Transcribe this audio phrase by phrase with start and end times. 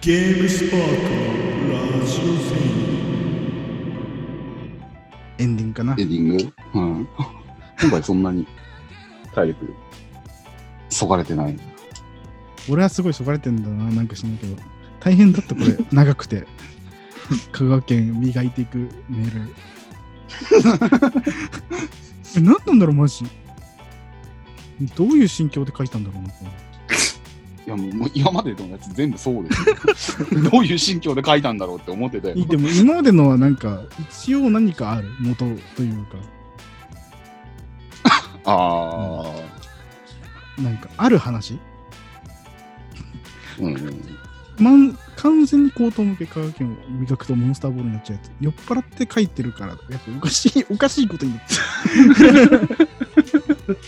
[0.00, 0.84] ゲームスパーク
[1.72, 2.24] ラジオ
[5.38, 5.96] エンディングかな？
[5.98, 6.52] エンディング？
[6.74, 7.08] うん。
[7.80, 8.46] 今回そんなに
[9.34, 9.74] 体力、
[10.88, 11.58] そがれてない。
[12.70, 14.56] 俺はすごいそがれてんだな、なんかしないけど。
[15.00, 15.76] 大変だった、これ。
[15.92, 16.46] 長くて。
[17.52, 19.54] 香川県磨いていくメール。
[22.36, 23.24] え、何なんだろう、マジ。
[24.94, 26.50] どういう心境で書いたんだろうな、これ
[27.66, 29.50] いやもう今までのやつ全部そうで
[29.96, 30.28] すよ。
[30.50, 32.36] どういう心境で書いたんだろうって思ってたよ。
[32.46, 36.16] でも今までのはなんか、一応何かある、元というか。
[38.46, 39.24] あ
[40.58, 41.58] あ、なんか、ある話？
[43.58, 44.18] うんうん。
[44.58, 51.54] まん完全に口頭向け香川県を磨くとモンスターボールになっちゃうやつ酔っ払って書いてるからやっぱおかしい おかしいことになって
[53.72, 53.78] る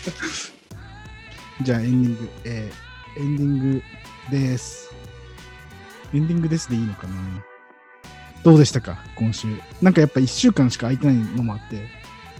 [1.61, 3.83] じゃあエンディングえーエンディング
[4.31, 4.93] です
[6.13, 7.15] エンディングですでいいのかな？
[8.43, 8.99] どうでしたか？
[9.15, 9.47] 今週
[9.81, 11.87] なんかやっぱ1週間しか空いてないのもあって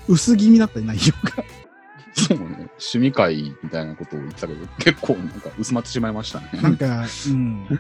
[0.07, 1.44] 薄気味だったり内容が
[2.13, 2.45] そうね。
[2.45, 6.49] 趣味会みたいなことを言ってたけど、結構なんか薄まってしまいましたね。
[6.61, 7.79] なんか、うん。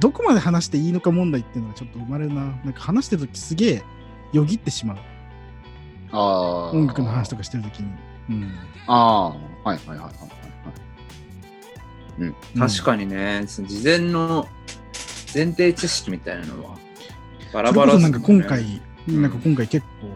[0.00, 2.42] どこまで話していいのか問題っていうのがちょっと生まれるな。
[2.42, 3.82] なんか話してるときすげえ
[4.32, 4.98] よぎってしまう。
[6.10, 6.70] ああ。
[6.72, 7.88] 音楽の話とかしてるときに。
[8.30, 8.52] うん。
[8.86, 9.36] ああ、は
[9.66, 10.12] いはいはいはい
[12.18, 12.34] はい。
[12.58, 14.48] 確かにね、その事前の
[15.34, 16.78] 前提知識みたいなのは
[17.52, 18.46] バラバラそれこそなんか今っすもんね
[19.06, 20.08] 回、なんか今回結構、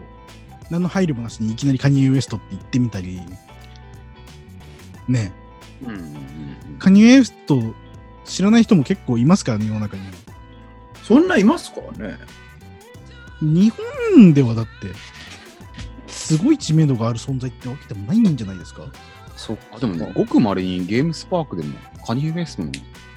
[0.69, 3.21] 何の配慮もなしにいきなりカニエ・ウエストって言ってみたり、
[5.07, 5.33] ね
[5.83, 6.15] うんうんうん
[6.79, 7.61] カニエ・ウエスト
[8.23, 10.03] 知らない人も結構いますからね、世の中に。
[11.03, 12.17] そんないますかね
[13.41, 13.73] 日
[14.13, 14.69] 本ではだって、
[16.07, 18.83] すごい知名度がある存在ってわけでもないんじゃないですか？
[19.39, 21.73] そっあでもね、ごくまれにゲームスパークでも
[22.05, 22.71] カニエ・ウェストの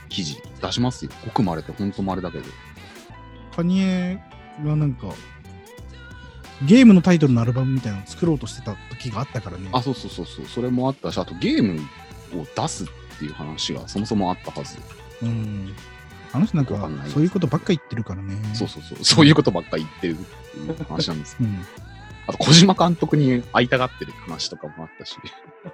[0.08, 1.10] 記事出しますよ。
[1.24, 2.44] ごくまれってほんとまれだけど。
[3.56, 4.20] カニエ
[4.64, 5.08] がなんか、
[6.64, 9.68] ゲームのタイトルのアルバムみたいなのを作ろうとしてた時があったからね。
[9.72, 10.46] あ、そうそうそうそう。
[10.46, 11.80] それもあったし、あとゲーム
[12.40, 12.86] を出すっ
[13.18, 14.78] ていう話がそもそもあったはず。
[15.22, 15.74] うん。
[16.32, 18.36] あの人なんかわかんない、そういうことばっか言ってるからね。
[18.54, 19.04] そうそうそう。
[19.04, 20.16] そういうことばっか言ってるっ
[20.52, 21.36] ていう話なんです。
[21.40, 21.66] うん。
[22.26, 25.16] あと、小島監督に会いたがってる話とかもあったし、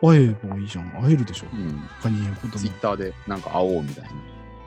[0.02, 0.90] 会えばいいじゃん。
[0.90, 1.46] 会えるでしょ。
[1.52, 1.88] うん。
[2.02, 2.72] カニエのこともツイッ。
[2.80, 4.10] ターでなんか会おうみたいな。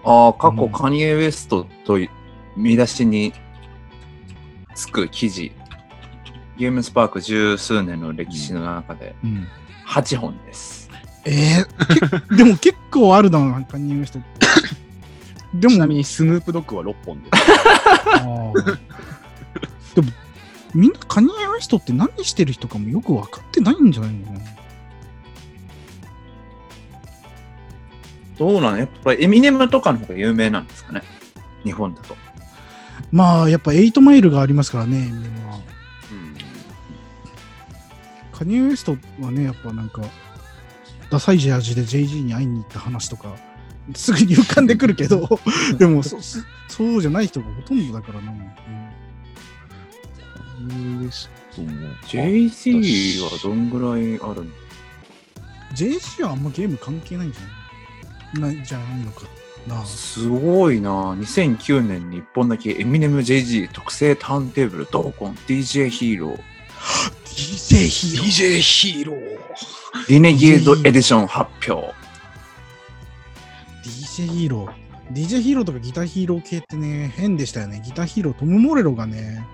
[0.04, 1.98] ああ、過去うんカニエ・ウエストと
[2.56, 3.34] 見出しに
[4.76, 5.52] つく記事、
[6.58, 9.48] ゲームスパーク十数年の歴史の中でうん。
[9.88, 10.90] 8本です。
[11.26, 14.30] えー、け でも結構あるな、カニエの人って。
[15.56, 17.30] でも、ちなみにスヌープドッグは6本で。
[17.34, 18.78] あー
[19.96, 20.12] でも、
[20.74, 24.40] みんなカニエの人って何してる人かもよく分かってないんじゃないのかな？
[28.38, 31.04] どうなのやっぱりエミネムとかの方が有名なんですかね？
[31.64, 32.16] 日本だと。
[33.12, 35.56] まあ、やっぱ8マイルがありますからね、エミネムは。
[35.56, 35.62] うん
[38.32, 40.02] カニエ・ウエストはね、やっぱなんか、
[41.12, 43.36] ダサいジャージで JG に会いに行った話とか、
[43.96, 45.28] すぐに浮かんでくるけど、
[45.78, 46.40] でもそそ
[46.70, 48.32] そうじゃない人がほとんどだからな。
[48.32, 48.38] カニ
[50.70, 51.70] エ・ウェストも。
[52.08, 54.52] JZ はどんぐらいあるの
[55.76, 58.54] ？JG はあんまゲーム関係ないんじゃない？
[58.56, 59.22] ないじゃないのか
[59.68, 59.86] な。
[59.86, 66.40] すごいな2009年に1本だけエミネム JG 特製ターンテーブル同梱 DJ ヒーロー
[67.26, 68.28] DJ ヒーロー。
[68.28, 69.18] DJ ヒーロー。
[70.10, 71.94] リネゲードエディション発表
[73.84, 74.72] DJ ヒーロー。
[75.14, 77.82] DJ ヒーローとかギターヒーロー系ってね、変でしたよね。
[77.84, 79.46] ギターヒーロー、トム・モレロがね、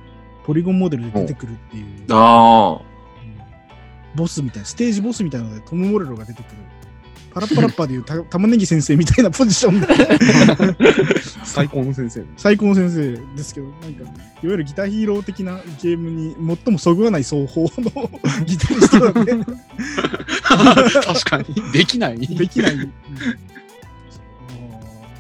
[0.48, 1.86] ポリゴンモデルで出てくるっていう。
[2.10, 2.82] ああ
[4.16, 6.56] ボスみたいな、ステージボスみたいなのでトム・モレロが出てくる。
[7.34, 9.88] パラッパラッパーでいうた玉ねぎ先生みたいなポジションで
[11.44, 12.24] 最高の先生。
[12.38, 16.36] 最高の先生ですけど、なんか、いわゆるギターヒーロー的なゲームに
[16.66, 17.92] 最もそぐわない奏法の
[18.46, 19.44] ギタリストなんで、
[21.06, 21.72] 確かに。
[21.74, 22.20] できない。
[22.20, 22.74] できない。
[22.74, 22.94] うん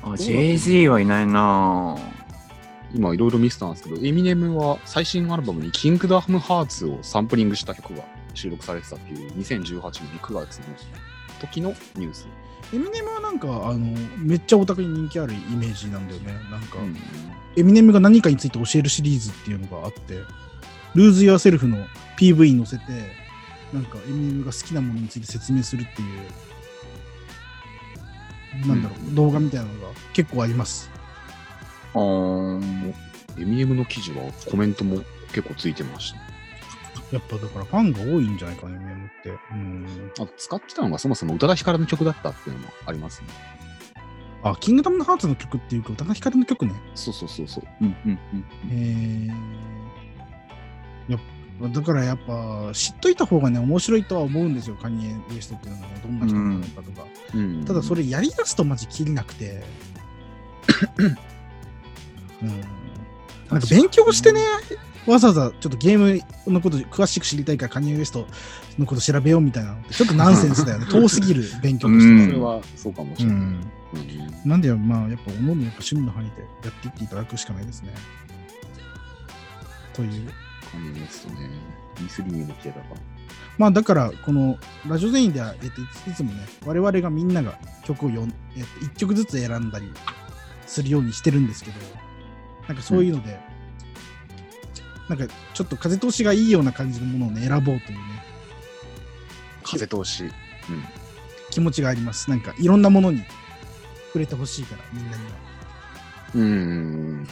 [0.03, 1.97] あ JZ はいないな
[2.93, 8.03] 今いろいろ見せたんですけど、エミネムは最新アルバムにキングダムハーツをサンプリングした曲が
[8.33, 9.91] 収録されてたっていう2018年
[10.21, 10.65] 9月の
[11.39, 12.27] 時のニュース。
[12.73, 16.33] エミネムはなんか、あの、めっちゃオタクに人気あるイメージなんだよね。
[16.49, 16.95] なんか、うん
[17.57, 20.21] エミネムが何かについて教えるシリーズっていうのがあって、
[20.93, 21.87] ルーズ・ユア・セルフの
[22.19, 22.91] PV に載せて、
[23.73, 26.05] なんかエミネムが好きなものについて説明するってい
[28.63, 30.91] う、なんだろう、動画みたいなのが結構あります。
[33.39, 35.03] エミネムの記事はコメントも
[35.33, 36.19] 結構ついてました。
[37.11, 39.29] やっぱだからファンが多いんじゃないかな、エミネムって。
[39.51, 40.11] うん。
[40.13, 43.27] あと使ってたのがそもそも宇多田ヒカルの曲だったっていうのもありますね。
[44.43, 46.73] あ、キングダムハーツの曲っていうか、宇多田ヒカルの曲ね。
[46.95, 47.63] そうそうそうそう。
[47.81, 51.27] うんうんうんえー、やっぱ
[51.69, 57.07] だからやっぱ知っといた方がね、面白いとは思うんですよ、カニエ・ウエストっていうのがね、どんな人なのかとか。
[57.33, 59.63] うんただそれやりだすとマジきりなくて。
[62.41, 62.49] うん、
[63.49, 64.41] なんか勉強してね、
[65.07, 68.27] わざわざちょっとゲームのこと詳しく知りたいからカニエ・ウエスト
[68.77, 70.85] のこと調べようみたいなのってちょっとナンセンスだよね。
[70.91, 72.25] 遠すぎる勉強としては。
[72.25, 73.35] それはそうかもしれない。
[73.35, 73.71] うんうん
[74.45, 77.93] なんで、まあ、やっぱ、おのおのやっぱ趣味の範囲でやっていっていただくしかないですね。
[79.93, 80.31] という。
[80.71, 81.49] カニエウエストね。
[81.95, 82.85] E3 にも来てたか。
[83.57, 84.57] まあ、だから、この
[84.87, 89.91] ラジオ全員では、えっと、いつもね、我々がみんなが曲を読ん、えっと、1曲ずつ選んだり
[90.65, 91.77] するようにしてるんですけど、
[92.67, 93.39] なんかそういうので、
[95.09, 98.03] なんかちょっと風通しがいいような感じのものをね、選ぼうというね、
[99.63, 100.23] 風通し。
[100.23, 100.31] うん。
[101.49, 102.29] 気持ちがあります。
[102.29, 103.23] なんかいろんなものに
[104.07, 105.29] 触れてほしいから、みんなには。
[106.35, 107.27] うん。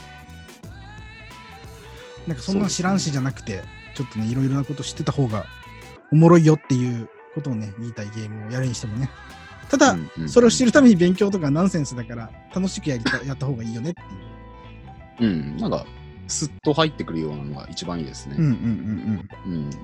[2.27, 5.45] なんかそんな知らんしじゃなくて、ちょっとね、いろいろなこと知ってた方が
[6.11, 9.09] おもろいよっていうことをね、言いたいゲームをやるにしてもね。
[9.69, 14.34] ただ、うんうんそれを知るために勉強とかナンセンスだから、楽しくやりたやった方がいいよねっていう。
[15.19, 15.57] うん。
[15.57, 15.85] なんか、
[16.27, 18.35] スッと入ってくるようなのが一番いいですね。
[18.37, 18.57] うんうんうん
[19.45, 19.53] うん。
[19.53, 19.69] うん。
[19.69, 19.81] だか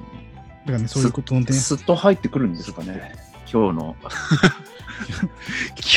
[0.68, 1.56] らね、そういうことの点。
[1.56, 3.14] すっと入ってくるんですかね。
[3.52, 3.96] 今日の。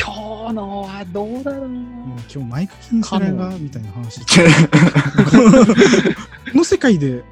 [0.03, 3.31] 今日のはどうだろうもう今日マイク・キンセラか？
[3.31, 4.25] がもみたいな話 こ
[6.55, 7.23] の世界で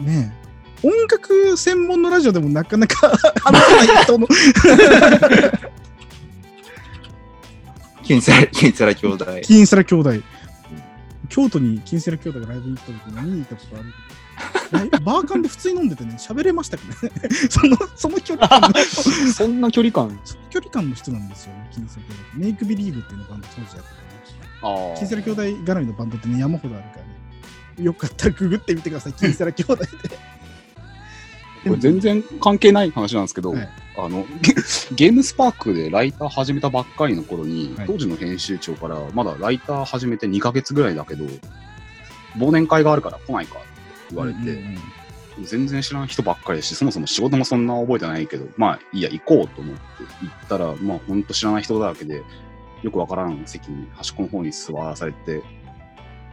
[0.00, 0.34] ね
[0.82, 3.10] 音楽専門のラジオでもなかなか
[3.44, 4.26] 話さない人の
[8.02, 9.26] 金セラ、金セラ兄弟。
[9.42, 10.10] キンセラ兄弟
[11.28, 13.84] 京都にキンセラ兄弟がライブに行った時に見に行ったことある
[14.90, 15.04] けど。
[15.04, 16.16] バーカンで普通に飲んでてね。
[16.18, 17.28] 喋れましたからね。
[17.50, 18.60] そのその距離感。
[18.60, 18.68] の
[19.32, 20.18] そんな距離感。
[20.50, 21.68] 距離感の人なんですよね。
[21.72, 24.08] キンセラ兄弟メイクビリーブっていうのバンド当時やってたね
[24.62, 24.98] ああ。
[24.98, 27.84] キンセラ兄弟絡みのバンドってね、山ほどあるからね。
[27.84, 29.88] よかったらググってみてください、キンセラ兄弟で。
[31.64, 34.54] これ全然関係ない話なんですけど、はいあのゲ
[34.94, 37.86] ゲームスパークでライター始めたばっかりの頃に、はい。
[37.88, 41.24] 当時の編集長から、まだライター始めて2ヶ月ぐらいだけど、
[42.36, 43.66] 忘年会があるから来ないかって
[44.10, 44.54] 言われて、うんうん
[45.38, 45.44] うん。
[45.44, 49.82] 全然知らん人ばっかりだし、そもそも仕事もそんな覚えてないけど、まあいいや、行こうと思って
[50.22, 52.22] 行ったら、まあほんと知らない人だらけで、
[52.82, 55.42] よくわからん席に端っこの方に座らされて、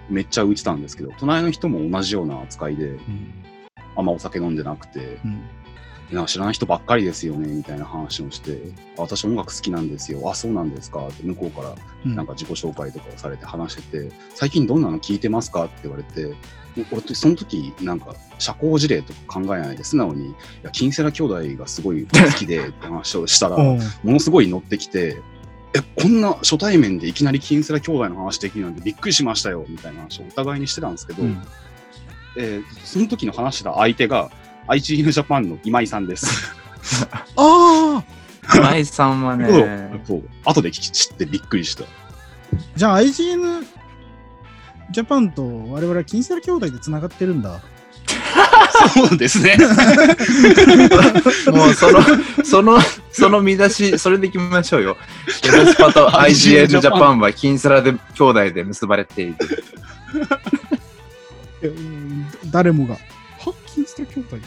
[0.07, 3.33] めっちゃ浮いてたんですけど、隣の人も同じような扱いで、うん。
[3.95, 5.41] あんまお酒飲んでなくて、うん
[6.12, 8.62] なんか知らない人ばっかりですよね、みたいな話をして、
[8.98, 11.07] あ私音楽好きなんですよ、あ、そうなんですか。
[11.07, 11.75] って向こうから
[12.06, 12.16] うん。
[12.16, 15.66] なんか自己紹介とかをされて話してて、最近どんなの聞いてますか？
[15.66, 16.36] って言われて、
[16.92, 25.22] 俺ってその時なんか社交辞令とか考えないで素直に、いや、キンセラ兄弟がすごい好きで って話をしたら、ものすごい乗ってきて、
[25.74, 31.42] え、こんな初対面でいきなりキンセラ兄弟の話できるなんてびっくりしましたよ、みたいな話をお互いにしてたんですけど、うん。
[32.38, 34.30] えーその時の話した相手が、
[34.67, 36.53] IGN ジャパンの今井さんです。
[37.35, 38.03] ああ
[38.56, 41.83] 今井さんはね、そう後で聞き知ってびっくりした。
[42.75, 43.65] じゃあ IGN
[44.91, 47.62] ジャパンと我々はキンセラ兄弟でつながってるんだ。
[48.94, 49.57] そうですね。
[51.51, 52.01] もうその、
[52.44, 52.79] その、
[53.12, 54.97] その見出し、それで決めましょうよ。
[55.44, 59.35] エロスパと IGN ジャパンは金セラで兄弟で結ばれている。
[62.51, 62.98] 誰もが。
[64.04, 64.46] はキンセラ兄弟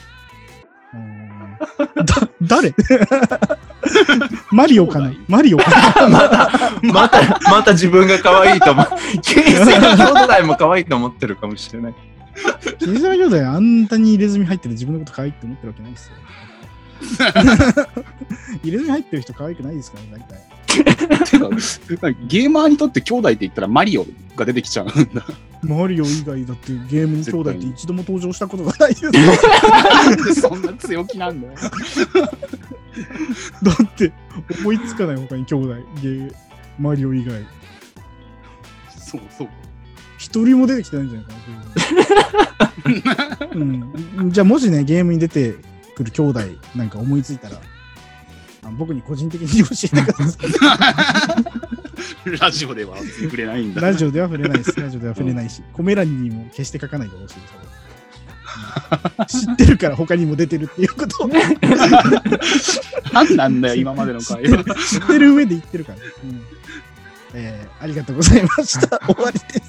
[2.43, 2.75] 誰？
[4.51, 5.13] マリオかな？
[5.29, 6.09] マリオかな？
[6.09, 6.51] また、
[6.83, 8.87] また、また自分が可愛いと思う。
[9.23, 11.95] 金セラ兄弟も可愛いと思ってるかもしれない。
[12.79, 16.15] キンセラ兄弟あんなに入れ墨入ってる自分のこと可愛いって思ってるわけないですよ。
[18.63, 20.49] 入れ墨入ってる人可愛くないですからね、大体。
[21.89, 25.25] てかゲーマーにとって兄弟って言ったらマリオが出てきちゃうんだ。
[25.63, 29.11] マリオ以外だってゲームに兄弟って一度も登場したことがないですよ。
[29.13, 29.21] な
[30.11, 31.55] んでそんな強気なんだよ。
[33.63, 34.13] だって
[34.61, 36.33] 思いつかない他に兄弟、ゲー
[36.79, 37.45] マリオ以外。
[38.99, 39.49] そうそう。
[40.19, 41.33] 一人も出てきてないんじゃないか
[43.39, 43.59] な、 う
[44.25, 44.31] ん。
[44.31, 45.55] じゃあもしね、ゲームに出て
[45.95, 46.41] くる兄弟
[46.75, 47.57] なんか思いついたら、
[48.65, 50.37] あ僕に個人的に教えてくださ
[51.65, 51.68] い。
[52.41, 53.81] ラジオでは触れないんだ。
[53.81, 54.81] ラジオでは触れないです。
[54.81, 57.55] ラジオでは触れないし、コメ欄にも決して書かないでほしいです。
[57.63, 57.79] うん
[59.27, 61.29] 知ってるから他にも出てるっていうことを
[63.13, 64.65] 何なんだよ、今までの会話。
[64.75, 66.41] 知ってる上で言ってるから、ねうん
[67.35, 68.99] えーありがとうございました。
[69.07, 69.68] 終わりです。